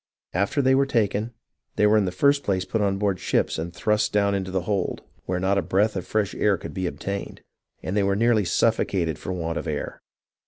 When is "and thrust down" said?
3.59-4.33